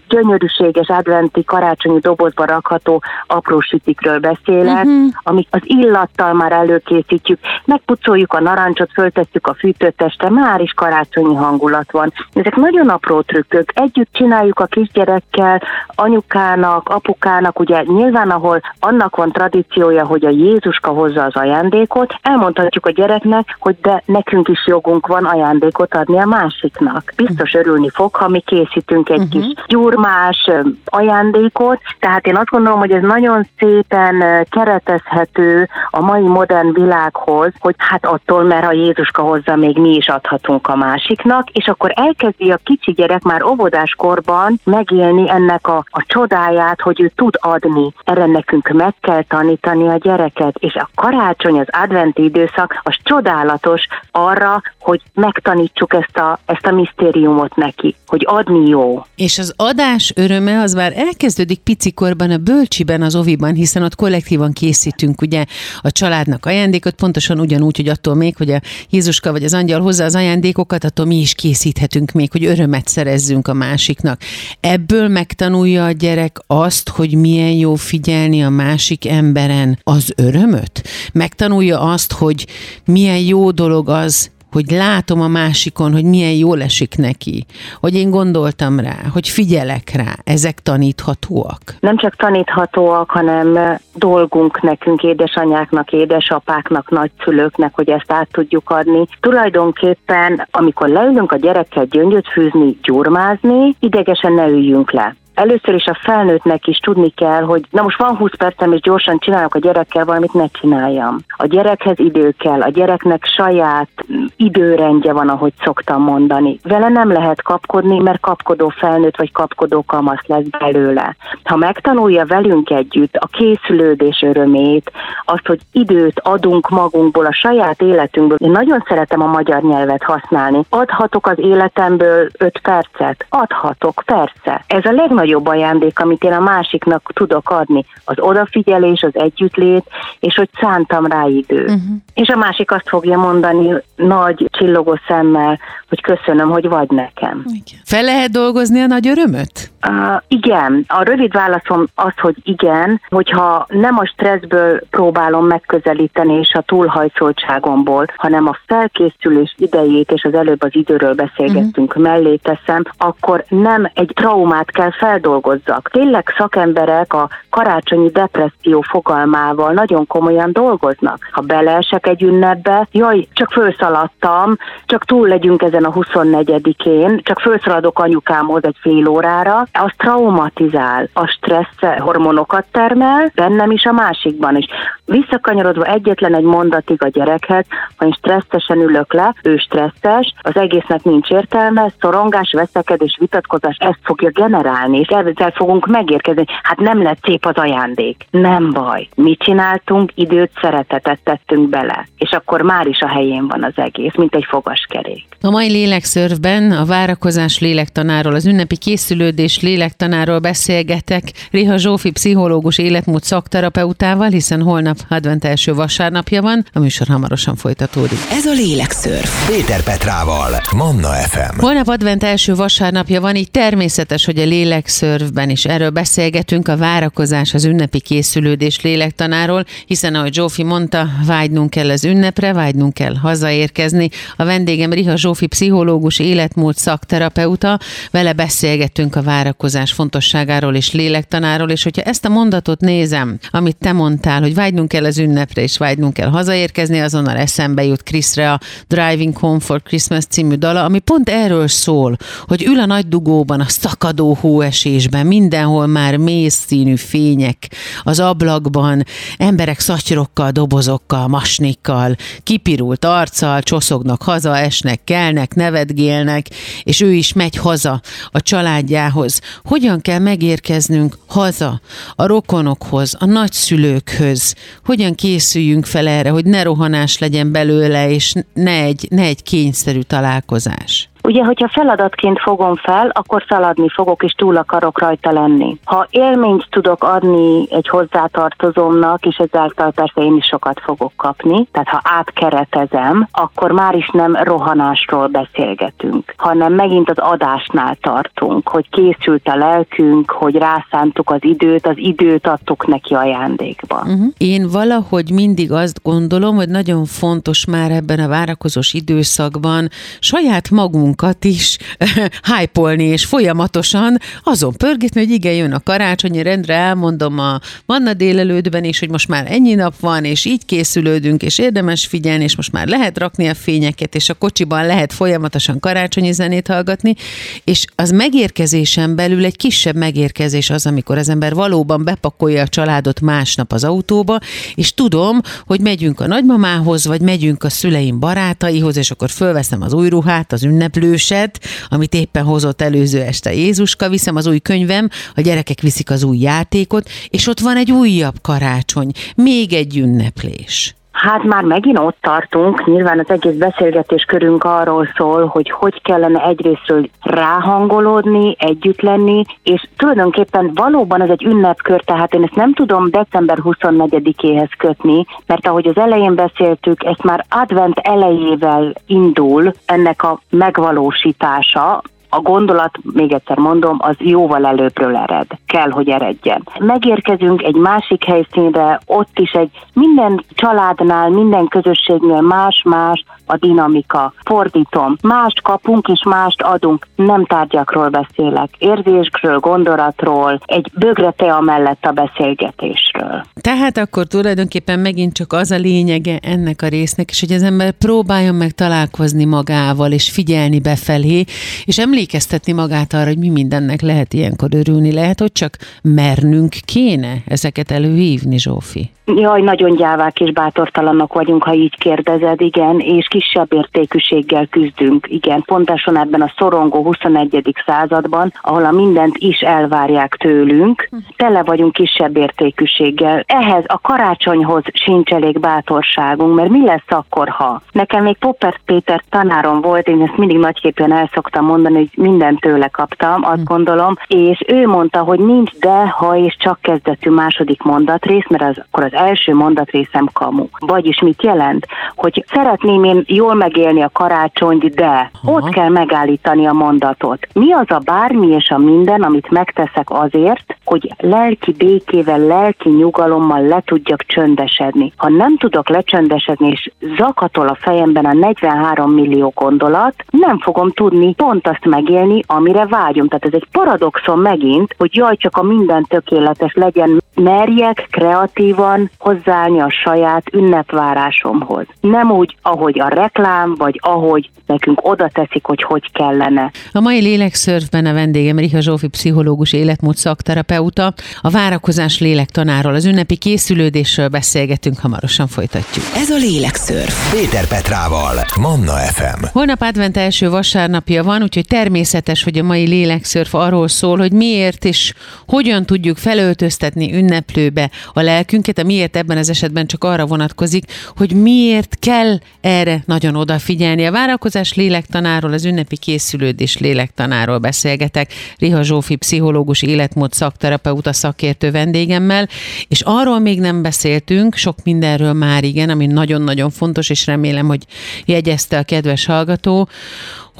gyönyörűséges 0.07 0.88
adventi 0.88 1.44
karácsonyi 1.44 2.00
dobozba 2.00 2.45
rakható 2.45 3.03
apró 3.27 3.59
sütikről 3.59 4.19
beszélek, 4.19 4.85
uh-huh. 4.85 5.12
amik 5.23 5.47
az 5.51 5.62
illattal 5.63 6.33
már 6.33 6.51
előkészítjük, 6.51 7.39
megpucoljuk 7.65 8.33
a 8.33 8.39
narancsot, 8.39 8.91
föltesszük 8.94 9.47
a 9.47 9.53
fűtőtestre, 9.53 10.29
már 10.29 10.62
is 10.62 10.71
karácsonyi 10.71 11.35
hangulat 11.35 11.91
van. 11.91 12.13
Ezek 12.33 12.56
nagyon 12.56 12.89
apró 12.89 13.21
trükkök, 13.21 13.71
együtt 13.73 14.09
csináljuk 14.12 14.59
a 14.59 14.65
kisgyerekkel, 14.65 15.62
anyukának, 15.88 16.89
apukának, 16.89 17.59
ugye 17.59 17.83
nyilván 17.83 18.29
ahol 18.29 18.62
annak 18.79 19.10
van 19.15 19.31
tradíciója, 19.31 20.05
hogy 20.05 20.25
a 20.25 20.29
Jézuska 20.29 20.91
hozza 20.91 21.23
az 21.23 21.35
ajándékot, 21.35 22.13
elmondhatjuk 22.21 22.85
a 22.85 22.91
gyereknek, 22.91 23.57
hogy 23.59 23.75
de 23.81 24.03
nekünk 24.05 24.47
is 24.47 24.67
jogunk 24.67 25.07
van 25.07 25.25
ajándékot 25.25 25.95
adni 25.95 26.19
a 26.19 26.25
másiknak. 26.25 27.13
Biztos 27.15 27.53
örülni 27.53 27.89
fog, 27.89 28.15
ha 28.15 28.27
mi 28.27 28.39
készítünk 28.39 29.09
egy 29.09 29.19
uh-huh. 29.19 29.41
kis 29.41 29.53
gyurmás 29.67 30.49
ajándékot, 30.85 31.79
tehát 31.99 32.27
én 32.27 32.35
azt 32.37 32.49
gondolom, 32.49 32.79
hogy 32.79 32.91
ez 32.91 33.01
nagyon 33.01 33.47
szépen 33.59 34.45
keretezhető 34.49 35.69
a 35.89 36.01
mai 36.01 36.27
modern 36.27 36.73
világhoz, 36.73 37.51
hogy 37.59 37.75
hát 37.77 38.05
attól, 38.05 38.43
mert 38.43 38.65
ha 38.65 38.71
Jézuska 38.71 39.21
hozza, 39.21 39.55
még 39.55 39.77
mi 39.77 39.95
is 39.95 40.07
adhatunk 40.07 40.67
a 40.67 40.75
másiknak, 40.75 41.49
és 41.49 41.67
akkor 41.67 41.91
elkezdi 41.95 42.51
a 42.51 42.59
kicsi 42.63 42.91
gyerek 42.91 43.21
már 43.21 43.43
óvodás 43.43 43.95
korban 43.97 44.59
megélni 44.63 45.29
ennek 45.29 45.67
a, 45.67 45.83
a 45.89 46.03
csodáját, 46.07 46.81
hogy 46.81 47.01
ő 47.01 47.11
tud 47.15 47.35
adni. 47.39 47.93
Erre 48.03 48.25
nekünk 48.25 48.69
meg 48.69 48.93
kell 49.01 49.24
tanítani 49.24 49.88
a 49.88 49.98
gyereket, 49.98 50.56
és 50.59 50.74
a 50.75 50.89
karácsony, 50.95 51.59
az 51.59 51.68
adventi 51.71 52.24
időszak, 52.24 52.81
az 52.83 52.95
csodálatos 53.03 53.88
arra, 54.12 54.62
hogy 54.80 55.01
megtanítsuk 55.13 55.94
ezt 55.94 56.18
a, 56.18 56.39
ezt 56.45 56.65
a 56.65 56.71
misztériumot 56.71 57.56
neki, 57.56 57.95
hogy 58.07 58.25
adni 58.27 58.69
jó. 58.69 59.06
És 59.15 59.39
az 59.39 59.53
adás 59.57 60.13
öröme 60.15 60.62
az 60.62 60.74
már 60.74 60.94
elkezdődik 60.95 61.59
picikorban 61.59 62.31
a 62.31 62.38
bölcsiben, 62.38 63.01
az 63.01 63.15
oviban, 63.15 63.53
hiszen 63.53 63.83
ott 63.83 63.95
kollektívan 63.95 64.53
készítünk 64.53 65.21
ugye 65.21 65.45
a 65.81 65.92
családnak 65.92 66.45
ajándékot, 66.45 66.95
pontosan 66.95 67.39
ugyanúgy, 67.39 67.75
hogy 67.75 67.88
attól 67.88 68.15
még, 68.15 68.38
hogy 68.38 68.51
a 68.51 68.62
Jézuska 68.89 69.31
vagy 69.31 69.44
az 69.44 69.54
angyal 69.54 69.81
hozza 69.81 70.04
az 70.04 70.15
ajándékokat, 70.15 70.83
attól 70.83 71.06
mi 71.06 71.15
is 71.15 71.33
készíthetünk 71.33 72.12
még, 72.12 72.31
hogy 72.31 72.45
örömet 72.45 72.88
szerezzünk 72.88 73.47
a 73.47 73.54
másiknak. 73.54 74.19
Ebből 74.59 75.07
megtanulja 75.07 75.86
a 75.86 75.92
gyerek 75.92 76.38
azt, 76.47 76.89
hogy 76.89 77.15
milyen 77.15 77.51
jó 77.51 77.75
figyelni 77.75 78.44
a 78.44 78.50
másik 78.50 78.90
emberen 79.05 79.79
az 79.83 80.13
örömöt? 80.17 80.81
Megtanulja 81.13 81.79
azt, 81.79 82.11
hogy 82.13 82.47
milyen 82.85 83.19
jó 83.19 83.51
dolog 83.51 83.89
az, 83.89 84.31
hogy 84.51 84.71
látom 84.71 85.21
a 85.21 85.27
másikon, 85.27 85.91
hogy 85.91 86.03
milyen 86.03 86.31
jól 86.31 86.61
esik 86.61 86.97
neki, 86.97 87.45
hogy 87.79 87.95
én 87.95 88.09
gondoltam 88.09 88.79
rá, 88.79 88.95
hogy 89.13 89.27
figyelek 89.27 89.91
rá, 89.95 90.13
ezek 90.23 90.59
taníthatóak? 90.59 91.59
Nem 91.79 91.97
csak 91.97 92.15
taníthatóak, 92.15 93.09
hanem 93.09 93.77
dolgunk 93.95 94.61
nekünk, 94.61 95.03
édesanyáknak, 95.03 95.91
édesapáknak, 95.91 96.89
nagyszülőknek, 96.89 97.75
hogy 97.75 97.89
ezt 97.89 98.11
át 98.11 98.27
tudjuk 98.31 98.69
adni. 98.69 99.05
Tulajdonképpen, 99.19 100.47
amikor 100.51 100.87
leülünk 100.87 101.31
a 101.31 101.37
gyerekkel 101.37 101.85
gyöngyöt 101.85 102.27
fűzni, 102.27 102.77
gyurmázni, 102.83 103.75
idegesen 103.79 104.33
ne 104.33 104.47
üljünk 104.47 104.91
le 104.91 105.15
először 105.41 105.73
is 105.73 105.85
a 105.85 105.99
felnőttnek 106.01 106.67
is 106.67 106.77
tudni 106.77 107.09
kell, 107.09 107.41
hogy 107.41 107.65
na 107.69 107.81
most 107.81 107.97
van 107.97 108.17
20 108.17 108.31
percem, 108.38 108.71
és 108.71 108.79
gyorsan 108.79 109.17
csinálok 109.19 109.55
a 109.55 109.59
gyerekkel 109.59 110.05
valamit, 110.05 110.33
ne 110.33 110.47
csináljam. 110.47 111.17
A 111.38 111.45
gyerekhez 111.45 111.99
idő 111.99 112.33
kell, 112.38 112.61
a 112.61 112.69
gyereknek 112.69 113.25
saját 113.25 113.89
időrendje 114.35 115.13
van, 115.13 115.29
ahogy 115.29 115.53
szoktam 115.63 116.01
mondani. 116.01 116.59
Vele 116.63 116.89
nem 116.89 117.11
lehet 117.11 117.41
kapkodni, 117.41 117.99
mert 117.99 118.19
kapkodó 118.19 118.69
felnőtt 118.69 119.17
vagy 119.17 119.31
kapkodó 119.31 119.83
kamasz 119.88 120.25
lesz 120.25 120.49
belőle. 120.59 121.15
Ha 121.44 121.55
megtanulja 121.55 122.25
velünk 122.25 122.69
együtt 122.69 123.15
a 123.15 123.27
készülődés 123.27 124.21
örömét, 124.21 124.91
azt, 125.25 125.47
hogy 125.47 125.59
időt 125.71 126.19
adunk 126.19 126.69
magunkból, 126.69 127.25
a 127.25 127.33
saját 127.33 127.81
életünkből. 127.81 128.37
Én 128.41 128.51
nagyon 128.51 128.83
szeretem 128.87 129.21
a 129.21 129.25
magyar 129.25 129.61
nyelvet 129.61 130.03
használni. 130.03 130.61
Adhatok 130.69 131.27
az 131.27 131.39
életemből 131.39 132.29
5 132.37 132.59
percet? 132.59 133.25
Adhatok, 133.29 134.03
persze. 134.05 134.63
Ez 134.67 134.85
a 134.85 134.91
legnagyobb 134.91 135.31
legnagyobb 135.31 135.48
ajándék, 135.48 136.00
amit 136.00 136.24
én 136.24 136.31
a 136.31 136.39
másiknak 136.39 137.12
tudok 137.13 137.50
adni, 137.50 137.86
az 138.06 138.19
odafigyelés, 138.19 139.01
az 139.01 139.12
együttlét, 139.13 139.83
és 140.19 140.36
hogy 140.36 140.50
szántam 140.62 141.06
rá 141.06 141.25
idő. 141.25 141.62
Uh-huh. 141.62 141.80
És 142.13 142.28
a 142.28 142.38
másik 142.38 142.72
azt 142.72 142.89
fogja 142.89 143.18
mondani 143.18 143.74
nagy 143.95 144.48
csillogó 144.51 145.00
szemmel, 145.07 145.60
hogy 145.89 146.01
köszönöm, 146.01 146.50
hogy 146.50 146.68
vagy 146.68 146.89
nekem. 146.89 147.45
Igen. 147.45 147.80
Fel 147.83 148.04
lehet 148.04 148.31
dolgozni 148.31 148.80
a 148.80 148.86
nagy 148.86 149.07
örömöt? 149.07 149.70
Uh, 149.88 150.22
igen. 150.28 150.86
A 150.88 151.04
rövid 151.04 151.33
válaszom 151.33 151.86
az, 151.95 152.13
hogy 152.18 152.36
igen, 152.44 153.01
hogyha 153.10 153.66
nem 153.69 153.98
a 153.98 154.06
stresszből 154.06 154.81
próbálom 154.89 155.45
megközelíteni, 155.45 156.33
és 156.33 156.54
a 156.54 156.62
túlhajszoltságomból, 156.62 158.06
hanem 158.16 158.48
a 158.48 158.57
felkészülés 158.66 159.56
idejét, 159.57 160.12
és 160.12 160.24
az 160.24 160.33
előbb 160.33 160.63
az 160.63 160.75
időről 160.75 161.13
beszélgettünk, 161.13 161.89
uh-huh. 161.89 162.04
mellé 162.04 162.36
teszem, 162.36 162.83
akkor 162.98 163.44
nem 163.48 163.89
egy 163.94 164.12
traumát 164.16 164.72
kell 164.72 164.92
feldolgozzak. 164.92 165.89
Tényleg 165.92 166.33
szakemberek 166.38 167.13
a 167.13 167.30
karácsonyi 167.50 168.10
depresszió 168.10 168.81
fogalmával 168.81 169.74
nagyon 169.74 170.07
komolyan 170.07 170.51
dolgoznak. 170.51 171.30
Ha 171.31 171.42
beleesek 171.42 172.07
egy 172.07 172.24
ünnepbe, 172.24 172.88
jaj, 172.92 173.28
csak 173.33 173.51
fölszaladtam, 173.51 174.57
csak 174.86 175.06
túl 175.06 175.28
legyünk 175.28 175.62
ezen 175.62 175.83
a 175.83 175.92
24-én, 175.92 177.19
csak 177.24 177.39
fölszaladok 177.39 178.00
anyukámhoz 178.00 178.63
egy 178.63 178.78
fél 178.81 179.07
órára, 179.07 179.68
az 179.73 179.91
traumatizál, 179.97 181.09
a 181.13 181.27
stressz 181.27 182.00
hormonokat 182.00 182.65
termel, 182.71 183.31
bennem 183.35 183.71
is, 183.71 183.85
a 183.85 183.91
másikban 183.91 184.56
is. 184.56 184.65
Visszakanyarodva 185.06 185.85
egyetlen 185.85 186.35
egy 186.35 186.44
mondatig 186.44 187.03
a 187.03 187.07
gyerekhez, 187.07 187.65
ha 187.95 188.06
én 188.06 188.12
stresszesen 188.12 188.77
ülök 188.77 189.13
le, 189.13 189.35
ő 189.44 189.57
stresszes, 189.57 190.33
az 190.41 190.56
egésznek 190.56 191.03
nincs 191.03 191.29
értelme, 191.29 191.91
szorongás, 192.00 192.51
veszekedés, 192.51 193.18
vitatkozás, 193.19 193.75
ezt 193.79 194.00
fogja 194.03 194.29
generálni, 194.29 195.00
és 195.00 195.07
ezzel 195.07 195.51
fogunk 195.51 195.88
megérkezni. 195.88 196.45
Hát 196.63 196.79
nem 196.79 197.01
lett 197.01 197.19
szép 197.23 197.45
az 197.45 197.56
ajándék. 197.56 198.25
Nem 198.31 198.71
baj. 198.71 199.07
Mit 199.15 199.39
csináltunk? 199.39 200.11
Időt, 200.16 200.51
szeretetet 200.61 201.19
tettünk 201.23 201.69
bele. 201.69 202.07
És 202.18 202.30
akkor 202.30 202.61
már 202.61 202.87
is 202.87 202.99
a 202.99 203.07
helyén 203.07 203.47
van 203.47 203.63
az 203.63 203.73
egész, 203.75 204.13
mint 204.16 204.35
egy 204.35 204.45
fogaskerék. 204.49 205.25
A 205.42 205.49
mai 205.49 205.71
lélekszörfben 205.71 206.71
a 206.71 206.85
várakozás 206.85 207.59
lélektanáról, 207.59 208.33
az 208.33 208.45
ünnepi 208.45 208.78
készülődés 208.78 209.60
lélektanáról 209.61 210.39
beszélgetek 210.39 211.31
Riha 211.51 211.77
Zsófi 211.77 212.11
pszichológus 212.11 212.77
életmód 212.77 213.23
szakterapeutával, 213.23 214.30
hiszen 214.30 214.61
holnap 214.61 214.97
advent 215.09 215.45
első 215.45 215.73
vasárnapja 215.73 216.41
van, 216.41 216.65
a 216.73 216.80
műsor 216.80 217.07
hamarosan 217.07 217.56
folytatódik. 217.56 218.18
Ez 218.31 218.45
a 218.45 218.53
lélekszörf. 218.53 219.49
Péter 219.49 219.83
Petrával, 219.83 220.61
Manna 220.75 221.07
FM. 221.07 221.59
Holnap 221.59 221.87
advent 221.87 222.23
első 222.23 222.56
vasárnapja 222.56 223.21
van, 223.21 223.35
így 223.35 223.51
természetes, 223.51 224.25
hogy 224.25 224.39
a 224.39 224.45
lélekszörfben 224.45 225.49
is 225.49 225.65
erről 225.65 225.89
beszélgetünk, 225.89 226.68
a 226.68 226.77
várakozás, 226.77 227.53
az 227.53 227.65
ünnepi 227.65 227.99
készülődés 227.99 228.81
lélektanáról, 228.81 229.65
hiszen 229.85 230.15
ahogy 230.15 230.33
Zsófi 230.33 230.63
mondta, 230.63 231.07
vágynunk 231.25 231.69
kell 231.69 231.89
az 231.89 232.06
ünnepre, 232.06 232.53
vágynunk 232.53 232.94
kell 232.94 233.15
hazaérkezni. 233.15 234.09
A 234.35 234.45
vendégem 234.45 234.94
Riha 234.94 235.15
Zsófi 235.15 235.47
pszichológus, 235.47 236.19
életmód 236.19 236.75
szakterapeuta, 236.75 237.80
vele 238.11 238.33
beszélgetünk 238.33 239.15
a 239.15 239.21
várakozás 239.51 239.91
fontosságáról 239.91 240.75
és 240.75 240.91
lélektanáról, 240.91 241.69
és 241.69 241.83
hogyha 241.83 242.01
ezt 242.01 242.25
a 242.25 242.29
mondatot 242.29 242.79
nézem, 242.79 243.39
amit 243.49 243.77
te 243.77 243.91
mondtál, 243.91 244.41
hogy 244.41 244.53
vágynunk 244.53 244.87
kell 244.87 245.05
az 245.05 245.17
ünnepre, 245.17 245.61
és 245.61 245.77
vágynunk 245.77 246.13
kell 246.13 246.29
hazaérkezni, 246.29 246.99
azonnal 246.99 247.37
eszembe 247.37 247.83
jut 247.83 248.03
Kriszre 248.03 248.51
a 248.51 248.59
Driving 248.87 249.37
Home 249.37 249.59
for 249.59 249.81
Christmas 249.81 250.25
című 250.25 250.55
dala, 250.55 250.83
ami 250.83 250.99
pont 250.99 251.29
erről 251.29 251.67
szól, 251.67 252.17
hogy 252.47 252.63
ül 252.63 252.79
a 252.79 252.85
nagy 252.85 253.07
dugóban, 253.07 253.59
a 253.59 253.67
szakadó 253.67 254.37
hóesésben, 254.39 255.27
mindenhol 255.27 255.87
már 255.87 256.17
mész 256.17 256.63
színű 256.67 256.95
fények, 256.95 257.71
az 258.03 258.19
ablakban, 258.19 259.05
emberek 259.37 259.79
szatyrokkal, 259.79 260.51
dobozokkal, 260.51 261.27
masnikkal, 261.27 262.15
kipirult 262.43 263.05
arccal, 263.05 263.61
csoszognak 263.61 264.21
haza, 264.21 264.57
esnek, 264.57 265.03
kelnek, 265.03 265.55
nevetgélnek, 265.55 266.45
és 266.83 267.01
ő 267.01 267.11
is 267.13 267.33
megy 267.33 267.55
haza 267.55 268.01
a 268.31 268.41
családjához. 268.41 269.41
Hogyan 269.64 270.02
kell 270.02 270.19
megérkeznünk 270.19 271.18
haza 271.28 271.81
a 272.16 272.26
rokonokhoz, 272.26 273.16
a 273.19 273.26
nagyszülőkhöz? 273.26 274.56
Hogyan 274.86 275.16
készüljünk 275.16 275.86
fel 275.86 276.07
erre, 276.07 276.30
hogy 276.30 276.45
ne 276.45 276.64
rohanás 276.64 277.18
legyen 277.18 277.52
belőle, 277.52 278.10
és 278.10 278.33
ne 278.54 278.81
egy, 278.81 279.07
ne 279.10 279.24
egy 279.24 279.44
kényszerű 279.44 280.02
találkozás? 280.02 281.10
Ugye, 281.23 281.44
hogyha 281.44 281.69
feladatként 281.69 282.40
fogom 282.40 282.75
fel, 282.75 283.09
akkor 283.13 283.44
szaladni 283.47 283.90
fogok, 283.90 284.23
és 284.23 284.31
túl 284.31 284.57
akarok 284.57 284.99
rajta 284.99 285.31
lenni. 285.31 285.78
Ha 285.83 286.07
élményt 286.09 286.68
tudok 286.69 287.04
adni 287.04 287.68
egy 287.69 287.87
hozzátartozómnak, 287.87 289.25
és 289.25 289.35
ezáltal 289.35 289.92
persze 289.92 290.21
én 290.21 290.35
is 290.35 290.45
sokat 290.45 290.80
fogok 290.80 291.11
kapni, 291.16 291.68
tehát 291.71 291.87
ha 291.87 292.01
átkeretezem, 292.04 293.28
akkor 293.31 293.71
már 293.71 293.95
is 293.95 294.09
nem 294.13 294.35
rohanásról 294.44 295.28
beszélgetünk, 295.28 296.33
hanem 296.37 296.73
megint 296.73 297.09
az 297.09 297.18
adásnál 297.18 297.95
tartunk, 298.01 298.68
hogy 298.68 298.90
készült 298.90 299.47
a 299.47 299.56
lelkünk, 299.56 300.31
hogy 300.31 300.56
rászántuk 300.56 301.30
az 301.30 301.40
időt, 301.42 301.87
az 301.87 301.97
időt 301.97 302.47
adtuk 302.47 302.87
neki 302.87 303.13
ajándékba. 303.13 303.95
Uh-huh. 303.95 304.25
Én 304.37 304.68
valahogy 304.71 305.31
mindig 305.31 305.71
azt 305.71 306.04
gondolom, 306.04 306.56
hogy 306.56 306.69
nagyon 306.69 307.06
fontos 307.06 307.66
már 307.66 307.92
ebben 307.92 308.19
a 308.19 308.28
várakozós 308.28 308.94
időszakban 308.94 309.87
saját 310.19 310.69
magunkat 311.11 311.45
is 311.45 311.77
hájpolni, 312.51 313.03
és 313.03 313.25
folyamatosan 313.25 314.18
azon 314.44 314.73
pörgetni, 314.77 315.19
hogy 315.19 315.30
igen, 315.30 315.53
jön 315.53 315.71
a 315.71 315.80
karácsonyi 315.80 316.41
rendre, 316.41 316.75
elmondom 316.75 317.39
a 317.39 317.59
Manna 317.85 318.13
délelődben 318.13 318.83
is, 318.83 318.99
hogy 318.99 319.09
most 319.09 319.27
már 319.27 319.51
ennyi 319.51 319.73
nap 319.73 319.99
van, 319.99 320.25
és 320.25 320.45
így 320.45 320.65
készülődünk, 320.65 321.41
és 321.41 321.57
érdemes 321.57 322.06
figyelni, 322.06 322.44
és 322.44 322.56
most 322.56 322.71
már 322.71 322.87
lehet 322.87 323.18
rakni 323.18 323.47
a 323.47 323.53
fényeket, 323.53 324.15
és 324.15 324.30
a 324.30 324.33
kocsiban 324.33 324.85
lehet 324.85 325.13
folyamatosan 325.13 325.80
karácsonyi 325.80 326.31
zenét 326.31 326.68
hallgatni, 326.68 327.15
és 327.63 327.85
az 327.95 328.11
megérkezésen 328.11 329.15
belül 329.15 329.45
egy 329.45 329.57
kisebb 329.57 329.95
megérkezés 329.95 330.69
az, 330.69 330.85
amikor 330.85 331.18
az 331.18 331.30
ember 331.30 331.53
valóban 331.53 332.03
bepakolja 332.03 332.61
a 332.61 332.68
családot 332.68 333.21
másnap 333.21 333.71
az 333.73 333.83
autóba, 333.83 334.39
és 334.75 334.94
tudom, 334.94 335.39
hogy 335.65 335.81
megyünk 335.81 336.19
a 336.19 336.27
nagymamához, 336.27 337.06
vagy 337.06 337.21
megyünk 337.21 337.63
a 337.63 337.69
szüleim 337.69 338.19
barátaihoz, 338.19 338.97
és 338.97 339.11
akkor 339.11 339.30
fölveszem 339.30 339.81
az 339.81 339.94
új 339.94 340.09
ruhát, 340.09 340.51
az 340.51 340.63
ünneplőset, 341.01 341.59
amit 341.89 342.13
éppen 342.13 342.43
hozott 342.43 342.81
előző 342.81 343.21
este 343.21 343.53
Jézuska, 343.53 344.09
viszem 344.09 344.35
az 344.35 344.47
új 344.47 344.59
könyvem, 344.59 345.09
a 345.35 345.41
gyerekek 345.41 345.81
viszik 345.81 346.09
az 346.09 346.23
új 346.23 346.37
játékot, 346.37 347.09
és 347.29 347.47
ott 347.47 347.59
van 347.59 347.77
egy 347.77 347.91
újabb 347.91 348.41
karácsony, 348.41 349.11
még 349.35 349.73
egy 349.73 349.97
ünneplés. 349.97 350.95
Hát 351.21 351.44
már 351.44 351.63
megint 351.63 351.99
ott 351.99 352.18
tartunk, 352.21 352.85
nyilván 352.85 353.19
az 353.19 353.30
egész 353.30 353.54
beszélgetés 353.56 354.23
körünk 354.23 354.63
arról 354.63 355.07
szól, 355.18 355.45
hogy 355.45 355.69
hogy 355.69 356.01
kellene 356.01 356.44
egyrésztről 356.44 357.09
ráhangolódni, 357.21 358.56
együtt 358.59 359.01
lenni, 359.01 359.44
és 359.63 359.87
tulajdonképpen 359.97 360.71
valóban 360.73 361.21
ez 361.21 361.30
egy 361.30 361.44
ünnepkör, 361.44 362.01
tehát 362.01 362.33
én 362.33 362.44
ezt 362.44 362.56
nem 362.56 362.73
tudom 362.73 363.09
december 363.09 363.57
24-éhez 363.63 364.69
kötni, 364.78 365.25
mert 365.45 365.68
ahogy 365.68 365.87
az 365.87 365.97
elején 365.97 366.35
beszéltük, 366.35 367.04
ez 367.04 367.18
már 367.23 367.45
advent 367.49 367.97
elejével 367.97 368.94
indul 369.07 369.73
ennek 369.85 370.23
a 370.23 370.40
megvalósítása, 370.49 372.01
a 372.33 372.40
gondolat, 372.40 372.97
még 373.14 373.33
egyszer 373.33 373.57
mondom, 373.57 373.97
az 374.00 374.16
jóval 374.18 374.66
előbbről 374.66 375.16
ered. 375.16 375.47
Kell, 375.66 375.90
hogy 375.90 376.09
eredjen. 376.09 376.68
Megérkezünk 376.80 377.64
egy 377.64 377.76
másik 377.76 378.23
helyszínre, 378.23 379.00
ott 379.06 379.40
is 379.40 379.52
egy 379.52 379.69
minden 379.94 380.44
családnál, 380.54 381.30
minden 381.30 381.68
közösségnél 381.68 382.42
más-más 382.42 383.23
a 383.45 383.57
dinamika. 383.57 384.33
Fordítom, 384.44 385.16
mást 385.21 385.61
kapunk 385.61 386.07
és 386.07 386.23
mást 386.26 386.61
adunk. 386.61 387.07
Nem 387.16 387.45
tárgyakról 387.45 388.09
beszélek, 388.09 388.69
érzésről, 388.78 389.59
gondolatról, 389.59 390.61
egy 390.66 390.92
bögre 390.94 391.31
tea 391.31 391.59
mellett 391.59 392.06
a 392.06 392.11
beszélgetésről. 392.11 393.44
Tehát 393.61 393.97
akkor 393.97 394.26
tulajdonképpen 394.28 395.00
megint 395.00 395.33
csak 395.33 395.54
az 395.54 395.71
a 395.71 395.78
lényege 395.78 396.40
ennek 396.42 396.81
a 396.81 396.88
résznek, 396.88 397.30
és 397.30 397.40
hogy 397.40 397.52
az 397.52 397.64
ember 397.64 397.92
próbáljon 397.92 398.56
meg 398.56 398.71
találkozni 398.71 399.45
magával, 399.45 400.11
és 400.11 400.31
figyelni 400.31 400.80
befelé, 400.80 401.44
és 401.85 402.00
emlékeztetni 402.21 402.73
magát 402.73 403.13
arra, 403.13 403.25
hogy 403.25 403.37
mi 403.37 403.49
mindennek 403.49 404.01
lehet 404.01 404.33
ilyenkor 404.33 404.69
örülni. 404.73 405.13
Lehet, 405.13 405.40
hogy 405.40 405.51
csak 405.51 405.78
mernünk 406.01 406.73
kéne 406.85 407.33
ezeket 407.45 407.92
előhívni, 407.92 408.57
Zsófi. 408.57 409.09
Jaj, 409.25 409.61
nagyon 409.61 409.95
gyávák 409.95 410.40
és 410.40 410.51
bátortalanok 410.51 411.33
vagyunk, 411.33 411.63
ha 411.63 411.73
így 411.73 411.97
kérdezed, 411.97 412.61
igen, 412.61 412.99
és 412.99 413.28
kisebb 413.28 413.73
értékűséggel 413.73 414.68
küzdünk, 414.68 415.28
igen, 415.30 415.63
pontosan 415.66 416.18
ebben 416.18 416.42
a 416.42 416.54
szorongó 416.57 417.04
21. 417.04 417.75
században, 417.85 418.54
ahol 418.61 418.85
a 418.85 418.92
mindent 418.92 419.37
is 419.37 419.59
elvárják 419.59 420.35
tőlünk, 420.35 421.09
tele 421.35 421.63
vagyunk 421.63 421.94
kisebb 421.94 422.37
értékűséggel. 422.37 423.44
Ehhez 423.45 423.83
a 423.87 423.99
karácsonyhoz 424.01 424.83
sincs 424.94 425.31
elég 425.31 425.59
bátorságunk, 425.59 426.56
mert 426.56 426.69
mi 426.69 426.85
lesz 426.85 427.07
akkor, 427.07 427.49
ha? 427.49 427.81
Nekem 427.92 428.23
még 428.23 428.37
Popper 428.37 428.80
Péter 428.85 429.23
tanárom 429.30 429.81
volt, 429.81 430.07
én 430.07 430.21
ezt 430.21 430.37
mindig 430.37 430.57
nagyképpen 430.57 431.11
el 431.11 431.30
szoktam 431.33 431.66
mondani, 431.66 431.97
hogy 431.97 432.10
mindent 432.15 432.59
tőle 432.59 432.87
kaptam, 432.87 433.44
azt 433.44 433.63
gondolom, 433.63 434.15
és 434.27 434.63
ő 434.68 434.87
mondta, 434.87 435.19
hogy 435.19 435.39
nincs 435.39 435.71
de, 435.71 436.07
ha 436.07 436.35
és 436.35 436.56
csak 436.59 436.80
kezdetű 436.81 437.30
második 437.30 437.81
mondatrész, 437.81 438.47
mert 438.49 438.63
az, 438.63 438.83
akkor 438.85 439.03
az 439.03 439.13
első 439.13 439.53
mondatrészem 439.53 440.30
kamu. 440.33 440.65
Vagyis 440.80 441.19
mit 441.19 441.44
jelent? 441.44 441.87
Hogy 442.15 442.45
szeretném 442.53 443.03
én 443.03 443.23
jól 443.27 443.53
megélni 443.53 444.01
a 444.01 444.09
karácsonyt, 444.13 444.95
de 444.95 445.31
Aha. 445.44 445.51
ott 445.51 445.69
kell 445.69 445.89
megállítani 445.89 446.65
a 446.65 446.73
mondatot. 446.73 447.47
Mi 447.53 447.71
az 447.71 447.91
a 447.91 448.01
bármi 448.06 448.47
és 448.47 448.69
a 448.69 448.77
minden, 448.77 449.21
amit 449.21 449.49
megteszek 449.49 450.09
azért, 450.09 450.75
hogy 450.85 451.13
lelki 451.18 451.71
békével, 451.71 452.39
lelki 452.39 452.89
nyugalommal 452.89 453.61
le 453.61 453.81
tudjak 453.85 454.21
csöndesedni. 454.21 455.11
Ha 455.15 455.30
nem 455.30 455.57
tudok 455.57 455.89
lecsöndesedni, 455.89 456.69
és 456.69 456.91
zakatol 457.18 457.68
a 457.68 457.77
fejemben 457.80 458.25
a 458.25 458.33
43 458.33 459.11
millió 459.11 459.51
gondolat, 459.56 460.13
nem 460.30 460.59
fogom 460.59 460.91
tudni 460.91 461.33
pont 461.33 461.68
azt 461.68 461.85
megélni, 462.01 462.41
amire 462.45 462.85
vágyom. 462.85 463.27
Tehát 463.27 463.45
ez 463.45 463.53
egy 463.53 463.67
paradoxon 463.71 464.39
megint, 464.39 464.95
hogy 464.97 465.15
jaj, 465.15 465.35
csak 465.37 465.57
a 465.57 465.63
minden 465.63 466.05
tökéletes 466.09 466.73
legyen, 466.73 467.21
merjek 467.35 468.07
kreatívan 468.11 469.11
hozzáállni 469.17 469.79
a 469.79 469.89
saját 470.03 470.43
ünnepvárásomhoz. 470.53 471.85
Nem 472.01 472.31
úgy, 472.31 472.55
ahogy 472.61 472.99
a 472.99 473.07
reklám, 473.07 473.75
vagy 473.75 473.99
ahogy 474.03 474.49
nekünk 474.65 474.99
oda 475.07 475.29
teszik, 475.33 475.65
hogy 475.65 475.83
hogy 475.83 476.11
kellene. 476.11 476.71
A 476.91 476.99
mai 476.99 477.21
lélekszörfben 477.21 478.05
a 478.05 478.13
vendégem 478.13 478.57
Riha 478.57 478.81
Zsófi 478.81 479.07
pszichológus 479.07 479.73
életmód 479.73 480.15
szakterapeuta. 480.15 481.13
A 481.41 481.49
várakozás 481.49 482.19
lélektanáról, 482.19 482.93
az 482.93 483.05
ünnepi 483.05 483.35
készülődésről 483.35 484.27
beszélgetünk, 484.27 484.99
hamarosan 484.99 485.47
folytatjuk. 485.47 486.05
Ez 486.15 486.29
a 486.29 486.37
lélekszörf. 486.37 487.31
Péter 487.31 487.67
Petrával, 487.67 488.35
Manna 488.59 488.91
FM. 488.91 489.45
Holnap 489.51 489.81
advent 489.81 490.17
első 490.17 490.49
vasárnapja 490.49 491.23
van, 491.23 491.41
úgyhogy 491.41 491.67
természetes, 491.92 492.44
hogy 492.44 492.57
a 492.57 492.64
mai 492.64 492.88
lélekszörf 492.88 493.54
arról 493.54 493.88
szól, 493.88 494.18
hogy 494.18 494.31
miért 494.31 494.86
és 494.86 495.14
hogyan 495.48 495.86
tudjuk 495.86 496.18
felöltöztetni 496.18 497.14
ünneplőbe 497.14 497.92
a 498.14 498.21
lelkünket, 498.21 498.78
a 498.78 498.83
miért 498.83 499.16
ebben 499.16 499.38
az 499.38 499.50
esetben 499.50 499.88
csak 499.88 500.04
arra 500.04 500.26
vonatkozik, 500.26 500.83
hogy 501.18 501.33
miért 501.33 501.95
kell 502.00 502.38
erre 502.62 503.04
nagyon 503.06 503.36
odafigyelni. 503.36 504.06
A 504.06 504.12
várakozás 504.12 504.74
lélektanáról, 504.74 505.54
az 505.54 505.66
ünnepi 505.66 505.98
készülődés 505.98 506.78
lélektanáról 506.78 507.57
beszélgetek. 507.57 508.33
Riha 508.57 508.83
Zsófi, 508.83 509.16
pszichológus, 509.16 509.81
életmód 509.81 510.33
szakterapeuta 510.33 511.14
szakértő 511.14 511.71
vendégemmel, 511.71 512.48
és 512.88 513.02
arról 513.02 513.39
még 513.39 513.60
nem 513.60 513.82
beszéltünk, 513.82 514.56
sok 514.56 514.78
mindenről 514.84 515.34
már 515.34 515.63
igen, 515.63 515.89
ami 515.89 516.06
nagyon-nagyon 516.06 516.69
fontos, 516.69 517.10
és 517.10 517.26
remélem, 517.26 517.67
hogy 517.67 517.86
jegyezte 518.26 518.78
a 518.78 518.84
kedves 518.84 519.26
hallgató, 519.26 519.89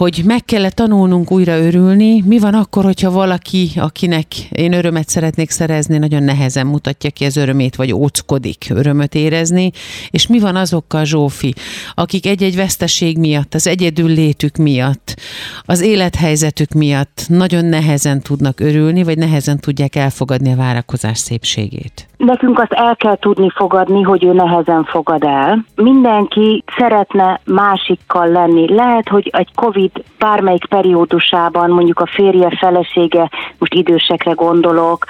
hogy 0.02 0.22
meg 0.26 0.46
kellett 0.46 0.74
tanulnunk 0.74 1.32
újra 1.32 1.58
örülni. 1.58 2.22
Mi 2.26 2.40
van 2.40 2.54
akkor, 2.54 2.84
hogyha 2.84 3.12
valaki, 3.12 3.70
akinek 3.76 4.26
én 4.52 4.74
örömet 4.74 5.10
szeretnék 5.10 5.50
szerezni, 5.50 5.98
nagyon 5.98 6.24
nehezen 6.24 6.68
mutatja 6.68 7.10
ki 7.10 7.26
az 7.26 7.38
örömét, 7.38 7.76
vagy 7.76 7.94
óckodik 7.94 8.66
örömöt 8.70 9.16
érezni, 9.16 9.72
és 10.10 10.28
mi 10.28 10.40
van 10.40 10.56
azokkal, 10.56 11.06
Zsófi, 11.06 11.54
akik 11.94 12.26
egy-egy 12.26 12.56
veszteség 12.56 13.18
miatt, 13.18 13.54
az 13.54 13.68
egyedül 13.68 14.10
létük 14.10 14.56
miatt, 14.56 15.16
az 15.66 15.82
élethelyzetük 15.82 16.72
miatt 16.72 17.26
nagyon 17.28 17.66
nehezen 17.66 18.22
tudnak 18.22 18.60
örülni, 18.60 19.04
vagy 19.04 19.18
nehezen 19.18 19.60
tudják 19.60 19.96
elfogadni 19.96 20.52
a 20.52 20.56
várakozás 20.56 21.18
szépségét? 21.18 22.08
Nekünk 22.18 22.60
azt 22.60 22.72
el 22.74 22.96
kell 22.96 23.18
tudni 23.18 23.50
fogadni, 23.56 24.02
hogy 24.02 24.24
ő 24.24 24.34
nehezen 24.34 24.84
fogad 24.84 25.24
el. 25.24 25.66
Mindenki 25.76 26.64
szeretne 26.78 27.40
másikkal 27.46 28.28
lenni. 28.28 28.74
Lehet, 28.74 29.10
hogy 29.10 29.30
egy 29.32 29.50
Covid 29.56 29.91
bármelyik 30.20 30.66
periódusában, 30.66 31.70
mondjuk 31.70 32.00
a 32.00 32.06
férje, 32.06 32.58
felesége, 32.60 33.30
most 33.58 33.74
idősekre 33.74 34.32
gondolok, 34.32 35.06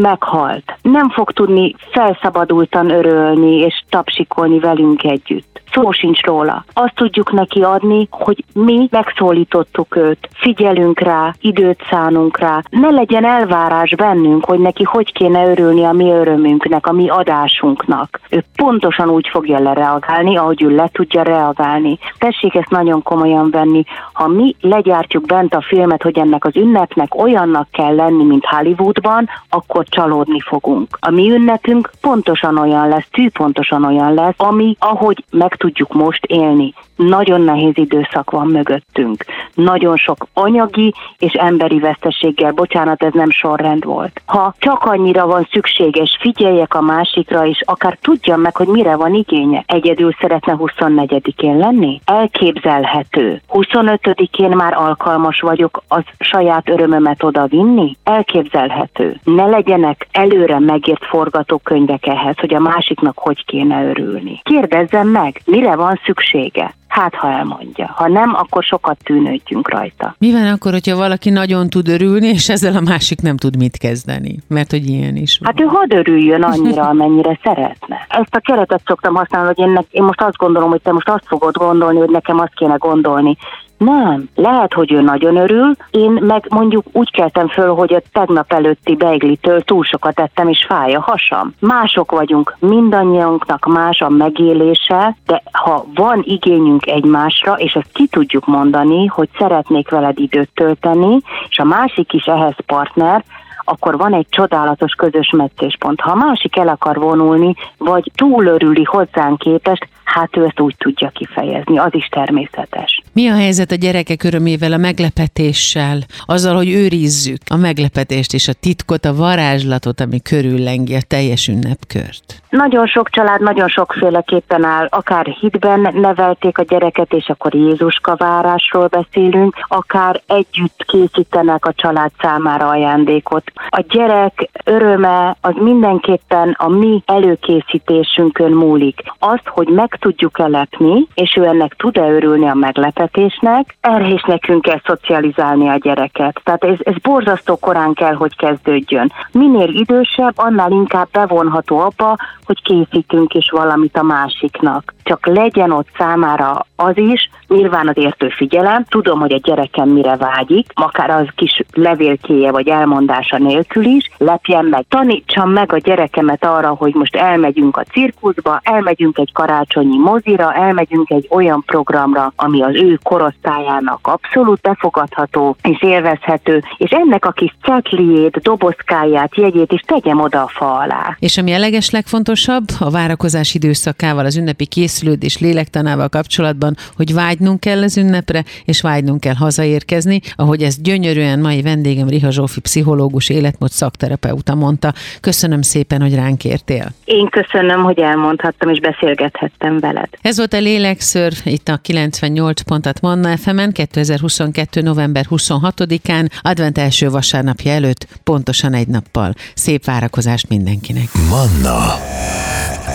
meghalt. 0.00 0.76
Nem 0.82 1.10
fog 1.10 1.32
tudni 1.32 1.74
felszabadultan 1.90 2.90
örülni 2.90 3.56
és 3.56 3.82
tapsikolni 3.88 4.58
velünk 4.58 5.04
együtt. 5.04 5.62
Szó 5.72 5.90
sincs 5.90 6.22
róla. 6.22 6.64
Azt 6.72 6.94
tudjuk 6.94 7.32
neki 7.32 7.62
adni, 7.62 8.08
hogy 8.10 8.44
mi 8.52 8.88
megszólítottuk 8.90 9.96
őt, 9.96 10.28
figyelünk 10.32 11.00
rá, 11.00 11.34
időt 11.40 11.80
szánunk 11.90 12.38
rá. 12.38 12.62
Ne 12.70 12.90
legyen 12.90 13.24
elvárás 13.24 13.94
bennünk, 13.94 14.44
hogy 14.44 14.58
neki 14.58 14.82
hogy 14.82 15.12
kéne 15.12 15.50
örülni 15.50 15.84
a 15.84 15.92
mi 15.92 16.10
örömünknek, 16.10 16.86
a 16.86 16.92
mi 16.92 17.08
adásunknak. 17.08 18.20
Ő 18.30 18.44
pontosan 18.56 19.08
úgy 19.10 19.28
fogja 19.28 19.58
lereagálni, 19.58 20.36
ahogy 20.36 20.62
ő 20.62 20.74
le 20.74 20.88
tudja 20.92 21.22
reagálni. 21.22 21.98
Tessék 22.18 22.54
ezt 22.54 22.70
nagyon 22.70 23.02
komolyan 23.02 23.50
venni. 23.50 23.84
Ha 24.12 24.28
mi 24.28 24.54
legyártjuk 24.60 25.26
bent 25.26 25.54
a 25.54 25.60
filmet, 25.60 26.02
hogy 26.02 26.18
ennek 26.18 26.44
az 26.44 26.56
ünnepnek 26.56 27.14
olyannak 27.14 27.68
kell 27.70 27.94
lenni, 27.94 28.24
mint 28.24 28.44
Hollywoodban, 28.44 29.28
akkor 29.48 29.84
csalódni 29.88 30.40
fogunk. 30.40 30.98
A 31.00 31.10
mi 31.10 31.30
ünnepünk 31.30 31.90
pontosan 32.00 32.58
olyan 32.58 32.88
lesz, 32.88 33.08
tű 33.10 33.28
pontosan 33.30 33.84
olyan 33.84 34.14
lesz, 34.14 34.34
ami 34.36 34.76
ahogy 34.78 35.24
meg 35.30 35.54
tudjuk 35.60 35.92
most 35.92 36.24
élni. 36.24 36.74
Nagyon 36.96 37.40
nehéz 37.40 37.72
időszak 37.76 38.30
van 38.30 38.46
mögöttünk. 38.46 39.24
Nagyon 39.54 39.96
sok 39.96 40.26
anyagi 40.32 40.94
és 41.18 41.32
emberi 41.32 41.78
veszteséggel, 41.78 42.52
bocsánat, 42.52 43.02
ez 43.02 43.12
nem 43.12 43.30
sorrend 43.30 43.84
volt. 43.84 44.22
Ha 44.26 44.54
csak 44.58 44.84
annyira 44.84 45.26
van 45.26 45.48
szükséges, 45.50 46.16
figyeljek 46.20 46.74
a 46.74 46.80
másikra, 46.80 47.46
és 47.46 47.62
akár 47.66 47.98
tudjam 48.00 48.40
meg, 48.40 48.56
hogy 48.56 48.66
mire 48.66 48.96
van 48.96 49.14
igénye. 49.14 49.64
Egyedül 49.66 50.14
szeretne 50.20 50.56
24-én 50.58 51.56
lenni? 51.56 52.00
Elképzelhető. 52.04 53.42
25-én 53.48 54.50
már 54.56 54.72
alkalmas 54.72 55.40
vagyok 55.40 55.82
az 55.88 56.02
saját 56.18 56.68
örömömet 56.68 57.22
oda 57.22 57.46
vinni? 57.46 57.96
Elképzelhető. 58.04 59.20
Ne 59.24 59.46
legyenek 59.46 60.08
előre 60.12 60.58
megírt 60.58 61.04
forgatókönyvek 61.04 62.06
ehhez, 62.06 62.38
hogy 62.38 62.54
a 62.54 62.60
másiknak 62.60 63.18
hogy 63.18 63.44
kéne 63.44 63.84
örülni. 63.84 64.40
Kérdezzem 64.42 65.08
meg, 65.08 65.40
mire 65.50 65.76
van 65.76 66.00
szüksége? 66.04 66.74
Hát, 66.88 67.14
ha 67.14 67.30
elmondja. 67.30 67.92
Ha 67.96 68.08
nem, 68.08 68.34
akkor 68.34 68.62
sokat 68.62 68.96
tűnődjünk 69.04 69.70
rajta. 69.70 70.14
Mi 70.18 70.32
van 70.32 70.46
akkor, 70.46 70.72
hogyha 70.72 70.96
valaki 70.96 71.30
nagyon 71.30 71.68
tud 71.68 71.88
örülni, 71.88 72.26
és 72.26 72.48
ezzel 72.48 72.76
a 72.76 72.80
másik 72.80 73.20
nem 73.20 73.36
tud 73.36 73.56
mit 73.56 73.76
kezdeni? 73.76 74.38
Mert 74.48 74.70
hogy 74.70 74.86
ilyen 74.86 75.16
is 75.16 75.38
van. 75.38 75.52
Hát 75.52 75.60
ő 75.60 75.66
hadd 75.66 75.94
örüljön 75.94 76.42
annyira, 76.42 76.88
amennyire 76.88 77.38
szeretne. 77.44 78.06
Ezt 78.08 78.34
a 78.34 78.40
keretet 78.40 78.82
szoktam 78.84 79.14
használni, 79.14 79.52
hogy 79.54 79.68
én, 79.68 79.86
én 79.90 80.02
most 80.02 80.22
azt 80.22 80.36
gondolom, 80.36 80.70
hogy 80.70 80.82
te 80.82 80.92
most 80.92 81.08
azt 81.08 81.26
fogod 81.26 81.56
gondolni, 81.56 81.98
hogy 81.98 82.10
nekem 82.10 82.38
azt 82.38 82.54
kéne 82.54 82.74
gondolni. 82.74 83.36
Nem. 83.84 84.28
Lehet, 84.34 84.72
hogy 84.72 84.92
ő 84.92 85.00
nagyon 85.00 85.36
örül, 85.36 85.72
én 85.90 86.10
meg 86.10 86.46
mondjuk 86.48 86.84
úgy 86.92 87.10
keltem 87.10 87.48
föl, 87.48 87.74
hogy 87.74 87.94
a 87.94 88.02
tegnap 88.12 88.52
előtti 88.52 88.96
beiglitől 88.96 89.60
túl 89.60 89.84
sokat 89.84 90.20
ettem, 90.20 90.48
és 90.48 90.64
fáj 90.68 90.94
a 90.94 91.00
hasam. 91.00 91.54
Mások 91.58 92.10
vagyunk, 92.10 92.56
mindannyiunknak 92.58 93.66
más 93.66 94.00
a 94.00 94.08
megélése, 94.08 95.16
de 95.26 95.42
ha 95.52 95.84
van 95.94 96.22
igényünk 96.24 96.86
egymásra, 96.86 97.52
és 97.52 97.74
ezt 97.74 97.92
ki 97.92 98.06
tudjuk 98.06 98.46
mondani, 98.46 99.06
hogy 99.06 99.28
szeretnék 99.38 99.90
veled 99.90 100.18
időt 100.18 100.50
tölteni, 100.54 101.20
és 101.48 101.58
a 101.58 101.64
másik 101.64 102.12
is 102.12 102.24
ehhez 102.24 102.56
partner, 102.66 103.24
akkor 103.64 103.96
van 103.96 104.14
egy 104.14 104.26
csodálatos 104.30 104.92
közös 104.92 105.30
meccéspont. 105.36 106.00
Ha 106.00 106.10
a 106.10 106.24
másik 106.26 106.56
el 106.56 106.68
akar 106.68 106.96
vonulni, 106.96 107.54
vagy 107.78 108.10
túlörüli 108.14 108.84
hozzánk 108.84 109.38
képest, 109.38 109.88
hát 110.14 110.36
ő 110.36 110.44
ezt 110.44 110.60
úgy 110.60 110.76
tudja 110.78 111.08
kifejezni, 111.08 111.78
az 111.78 111.94
is 111.94 112.06
természetes. 112.06 113.02
Mi 113.12 113.28
a 113.28 113.34
helyzet 113.34 113.70
a 113.70 113.74
gyerekek 113.74 114.22
örömével, 114.22 114.72
a 114.72 114.76
meglepetéssel, 114.76 115.98
azzal, 116.24 116.56
hogy 116.56 116.70
őrizzük 116.70 117.40
a 117.50 117.56
meglepetést 117.56 118.34
és 118.34 118.48
a 118.48 118.52
titkot, 118.52 119.04
a 119.04 119.14
varázslatot, 119.14 120.00
ami 120.00 120.20
körüllengi 120.22 120.94
a 120.94 121.00
teljes 121.08 121.48
ünnepkört? 121.48 122.42
Nagyon 122.50 122.86
sok 122.86 123.10
család 123.10 123.42
nagyon 123.42 123.68
sokféleképpen 123.68 124.64
áll, 124.64 124.86
akár 124.90 125.26
hitben 125.26 125.80
nevelték 125.94 126.58
a 126.58 126.62
gyereket, 126.62 127.12
és 127.12 127.28
akkor 127.28 127.54
Jézuska 127.54 128.16
várásról 128.16 128.86
beszélünk, 128.86 129.56
akár 129.68 130.20
együtt 130.26 130.84
készítenek 130.86 131.66
a 131.66 131.72
család 131.72 132.10
számára 132.20 132.68
ajándékot. 132.68 133.52
A 133.68 133.84
gyerek 133.88 134.48
öröme 134.64 135.36
az 135.40 135.54
mindenképpen 135.54 136.56
a 136.58 136.68
mi 136.68 137.02
előkészítésünkön 137.06 138.52
múlik. 138.52 139.02
Azt, 139.18 139.46
hogy 139.46 139.68
meg 139.68 139.96
tudjuk 140.00 140.38
elepni, 140.38 141.06
és 141.14 141.36
ő 141.36 141.44
ennek 141.44 141.74
tud-e 141.74 142.10
örülni 142.10 142.48
a 142.48 142.54
meglepetésnek, 142.54 143.76
erre 143.80 144.08
is 144.08 144.22
nekünk 144.22 144.62
kell 144.62 144.80
szocializálni 144.84 145.68
a 145.68 145.76
gyereket. 145.76 146.40
Tehát 146.44 146.64
ez, 146.64 146.76
ez 146.78 146.94
borzasztó 147.02 147.56
korán 147.56 147.94
kell, 147.94 148.14
hogy 148.14 148.36
kezdődjön. 148.36 149.12
Minél 149.32 149.68
idősebb, 149.68 150.32
annál 150.36 150.70
inkább 150.70 151.08
bevonható 151.12 151.78
abba, 151.78 152.16
hogy 152.44 152.62
készítünk 152.62 153.34
is 153.34 153.50
valamit 153.50 153.96
a 153.96 154.02
másiknak. 154.02 154.94
Csak 155.02 155.26
legyen 155.26 155.70
ott 155.70 155.88
számára 155.98 156.66
az 156.76 156.96
is, 156.96 157.30
nyilván 157.48 157.88
az 157.88 157.96
értő 157.96 158.28
figyelem, 158.28 158.84
tudom, 158.88 159.20
hogy 159.20 159.32
a 159.32 159.40
gyerekem 159.42 159.88
mire 159.88 160.16
vágyik, 160.16 160.70
akár 160.74 161.10
az 161.10 161.26
kis 161.34 161.62
levélkéje 161.72 162.50
vagy 162.50 162.68
elmondása 162.68 163.38
nélkül 163.38 163.84
is, 163.84 164.10
lepjen 164.18 164.64
meg, 164.64 164.84
tanítsam 164.88 165.50
meg 165.50 165.72
a 165.72 165.78
gyerekemet 165.78 166.44
arra, 166.44 166.68
hogy 166.68 166.94
most 166.94 167.16
elmegyünk 167.16 167.76
a 167.76 167.82
cirkuszba, 167.82 168.60
elmegyünk 168.62 169.18
egy 169.18 169.32
karácsonyi 169.32 169.98
mozira, 169.98 170.54
elmegyünk 170.54 171.10
egy 171.10 171.26
olyan 171.30 171.62
programra, 171.66 172.32
ami 172.36 172.62
az 172.62 172.74
ő 172.74 172.98
korosztályának 173.02 173.98
abszolút 174.02 174.60
befogadható 174.60 175.56
és 175.62 175.82
élvezhető, 175.82 176.62
és 176.76 176.90
ennek 176.90 177.24
a 177.24 177.30
kis 177.30 177.56
cetliét, 177.62 178.40
dobozkáját, 178.42 179.36
jegyét 179.36 179.72
is 179.72 179.80
tegyem 179.80 180.20
oda 180.20 180.42
a 180.42 180.48
fa 180.48 180.78
alá. 180.78 181.16
És 181.18 181.38
ami 181.38 181.52
a 181.52 181.58
leges 181.58 181.90
legfontosabb, 181.90 182.64
a 182.78 182.90
várakozás 182.90 183.54
időszakával, 183.54 184.24
az 184.24 184.36
ünnepi 184.36 184.66
készülődés 185.00 185.38
lélektanával 185.38 186.08
kapcsolatban, 186.08 186.76
hogy 186.96 187.14
vágynunk 187.14 187.60
kell 187.60 187.82
az 187.82 187.96
ünnepre, 187.96 188.44
és 188.64 188.80
vágynunk 188.80 189.20
kell 189.20 189.34
hazaérkezni, 189.34 190.20
ahogy 190.34 190.62
ezt 190.62 190.82
gyönyörűen 190.82 191.40
mai 191.40 191.62
vendégem 191.62 192.08
Riha 192.08 192.30
Zsófi 192.30 192.60
pszichológus 192.60 193.28
életmód 193.28 193.70
szakterapeuta 193.70 194.54
mondta. 194.54 194.92
Köszönöm 195.20 195.62
szépen, 195.62 196.00
hogy 196.00 196.14
ránk 196.14 196.44
értél. 196.44 196.92
Én 197.04 197.28
köszönöm, 197.28 197.82
hogy 197.82 197.98
elmondhattam 197.98 198.70
és 198.70 198.80
beszélgethettem 198.80 199.78
veled. 199.78 200.08
Ez 200.22 200.36
volt 200.36 200.52
a 200.52 200.58
Lélekször, 200.58 201.32
itt 201.44 201.68
a 201.68 201.76
98 201.76 202.60
pontat 202.60 203.00
Manna 203.00 203.36
FM-en 203.36 203.72
2022. 203.72 204.80
november 204.80 205.24
26-án, 205.30 206.28
advent 206.42 206.78
első 206.78 207.08
vasárnapja 207.08 207.72
előtt, 207.72 208.06
pontosan 208.24 208.74
egy 208.74 208.88
nappal. 208.88 209.34
Szép 209.54 209.84
várakozást 209.84 210.48
mindenkinek! 210.48 211.08
Manna 211.28 211.80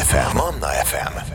FM. 0.08 0.38
Manna 0.38 0.68
FM. 0.84 1.35